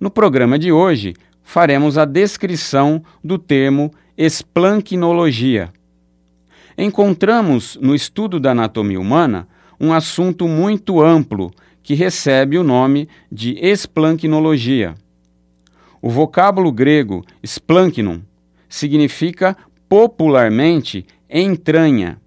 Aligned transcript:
no 0.00 0.10
programa 0.10 0.58
de 0.58 0.70
hoje, 0.70 1.14
faremos 1.42 1.98
a 1.98 2.04
descrição 2.04 3.02
do 3.22 3.36
termo 3.38 3.92
esplancnologia. 4.16 5.72
Encontramos 6.76 7.76
no 7.80 7.94
estudo 7.94 8.38
da 8.38 8.52
anatomia 8.52 9.00
humana 9.00 9.48
um 9.80 9.92
assunto 9.92 10.46
muito 10.46 11.02
amplo 11.02 11.50
que 11.82 11.94
recebe 11.94 12.58
o 12.58 12.62
nome 12.62 13.08
de 13.30 13.58
esplancnologia. 13.60 14.94
O 16.00 16.08
vocábulo 16.10 16.70
grego 16.70 17.24
splanchnum 17.42 18.20
significa 18.68 19.56
popularmente 19.88 21.04
entranha. 21.28 22.20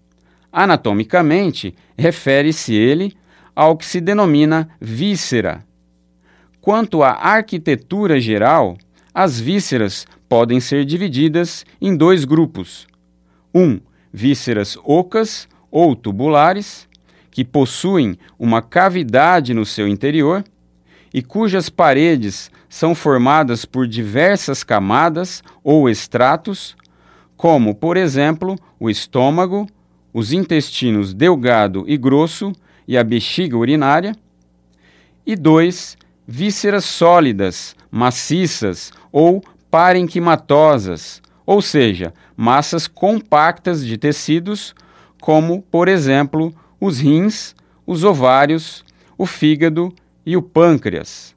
Anatomicamente, 0.52 1.74
refere-se 1.98 2.74
ele 2.74 3.16
ao 3.56 3.78
que 3.78 3.86
se 3.86 4.02
denomina 4.02 4.70
víscera 4.82 5.64
Quanto 6.62 7.02
à 7.02 7.10
arquitetura 7.12 8.22
geral, 8.22 8.78
as 9.12 9.40
vísceras 9.40 10.06
podem 10.30 10.60
ser 10.60 10.86
divididas 10.86 11.66
em 11.82 11.98
dois 11.98 12.24
grupos. 12.24 12.88
Um, 13.54 13.80
vísceras 14.14 14.78
ocas 14.84 15.50
ou 15.72 15.96
tubulares, 15.96 16.88
que 17.32 17.44
possuem 17.44 18.18
uma 18.38 18.62
cavidade 18.62 19.54
no 19.54 19.66
seu 19.66 19.88
interior 19.88 20.44
e 21.14 21.22
cujas 21.24 21.70
paredes 21.70 22.52
são 22.70 22.94
formadas 22.94 23.66
por 23.66 23.88
diversas 23.88 24.64
camadas 24.64 25.42
ou 25.64 25.90
estratos, 25.90 26.76
como, 27.36 27.74
por 27.74 27.98
exemplo, 27.98 28.56
o 28.80 28.90
estômago, 28.90 29.68
os 30.14 30.32
intestinos 30.32 31.14
delgado 31.14 31.86
e 31.88 31.98
grosso 31.98 32.54
e 32.88 32.98
a 32.98 33.04
bexiga 33.04 33.58
urinária. 33.58 34.16
E 35.26 35.36
dois, 35.36 35.98
vísceras 36.28 36.86
sólidas, 36.86 37.76
maciças 37.90 38.92
ou 39.12 39.44
parenquimatosas, 39.70 41.22
ou 41.46 41.62
seja, 41.62 42.14
massas 42.36 42.88
compactas 42.88 43.86
de 43.86 43.98
tecidos, 43.98 44.76
como, 45.20 45.62
por 45.64 45.88
exemplo, 45.88 46.54
os 46.80 47.00
rins, 47.00 47.56
os 47.86 48.04
ovários, 48.04 48.84
o 49.18 49.26
fígado 49.26 49.94
e 50.26 50.36
o 50.36 50.42
pâncreas. 50.42 51.36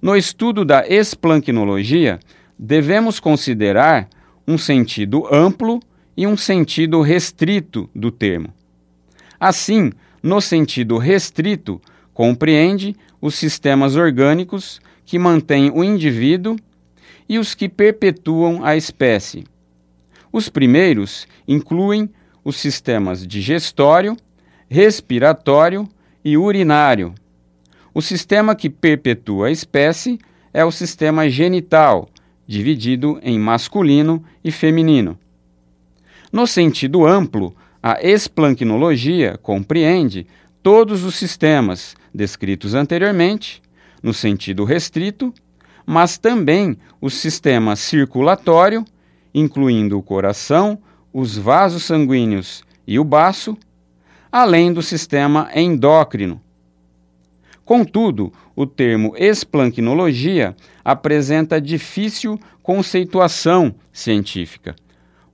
No 0.00 0.16
estudo 0.16 0.64
da 0.64 0.86
esplancnologia, 0.86 2.20
devemos 2.58 3.18
considerar 3.18 4.08
um 4.46 4.58
sentido 4.58 5.26
amplo 5.32 5.80
e 6.16 6.26
um 6.26 6.36
sentido 6.36 7.00
restrito 7.00 7.88
do 7.94 8.10
termo. 8.10 8.52
Assim, 9.40 9.92
no 10.22 10.40
sentido 10.40 10.98
restrito, 10.98 11.80
compreende 12.14 12.96
os 13.20 13.34
sistemas 13.34 13.96
orgânicos 13.96 14.80
que 15.04 15.18
mantêm 15.18 15.70
o 15.70 15.82
indivíduo 15.82 16.56
e 17.28 17.38
os 17.38 17.54
que 17.54 17.68
perpetuam 17.68 18.64
a 18.64 18.76
espécie. 18.76 19.44
Os 20.32 20.48
primeiros 20.48 21.26
incluem 21.46 22.08
os 22.44 22.56
sistemas 22.56 23.26
digestório, 23.26 24.16
respiratório 24.68 25.88
e 26.24 26.36
urinário. 26.36 27.14
O 27.92 28.00
sistema 28.00 28.54
que 28.54 28.70
perpetua 28.70 29.48
a 29.48 29.50
espécie 29.50 30.18
é 30.52 30.64
o 30.64 30.70
sistema 30.70 31.28
genital, 31.28 32.08
dividido 32.46 33.18
em 33.22 33.38
masculino 33.38 34.24
e 34.42 34.50
feminino. 34.50 35.18
No 36.32 36.46
sentido 36.46 37.06
amplo, 37.06 37.54
a 37.82 38.02
esplancnologia 38.02 39.38
compreende 39.42 40.26
todos 40.64 41.04
os 41.04 41.16
sistemas 41.16 41.94
descritos 42.12 42.74
anteriormente, 42.74 43.60
no 44.02 44.14
sentido 44.14 44.64
restrito, 44.64 45.30
mas 45.84 46.16
também 46.16 46.78
o 47.02 47.10
sistema 47.10 47.76
circulatório, 47.76 48.82
incluindo 49.34 49.98
o 49.98 50.02
coração, 50.02 50.78
os 51.12 51.36
vasos 51.36 51.82
sanguíneos 51.82 52.64
e 52.86 52.98
o 52.98 53.04
baço, 53.04 53.58
além 54.32 54.72
do 54.72 54.80
sistema 54.80 55.50
endócrino. 55.54 56.40
Contudo, 57.62 58.32
o 58.56 58.66
termo 58.66 59.14
esplancnologia 59.18 60.56
apresenta 60.82 61.60
difícil 61.60 62.40
conceituação 62.62 63.74
científica, 63.92 64.74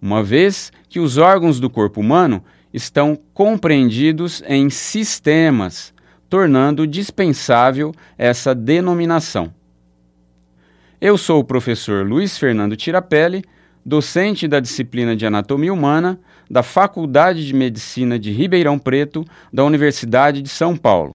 uma 0.03 0.25
vez 0.25 0.73
que 0.89 0.99
os 0.99 1.19
órgãos 1.19 1.61
do 1.61 1.71
corpo 1.71 2.01
humano 2.01 2.43
estão 2.73 3.19
compreendidos 3.35 4.43
em 4.47 4.71
sistemas, 4.71 5.93
tornando 6.29 6.87
dispensável 6.87 7.93
essa 8.17 8.55
denominação. 8.55 9.53
Eu 11.01 11.17
sou 11.17 11.41
o 11.41 11.45
professor 11.45 12.07
Luiz 12.07 12.39
Fernando 12.39 12.77
Tirapelli, 12.77 13.45
docente 13.85 14.47
da 14.47 14.61
disciplina 14.61 15.17
de 15.17 15.27
Anatomia 15.27 15.73
Humana 15.73 16.21
da 16.51 16.63
Faculdade 16.63 17.47
de 17.47 17.55
Medicina 17.55 18.19
de 18.19 18.33
Ribeirão 18.33 18.79
Preto, 18.79 19.25
da 19.53 19.65
Universidade 19.65 20.43
de 20.43 20.49
São 20.49 20.77
Paulo. 20.77 21.13